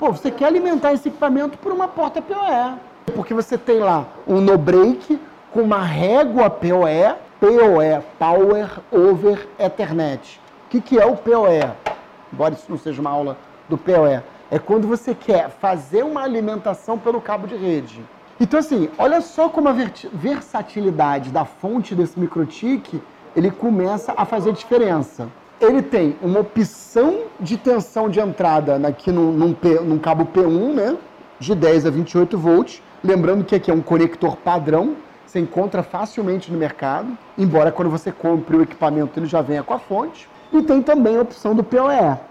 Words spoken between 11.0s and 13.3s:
o PoE? Embora isso não seja uma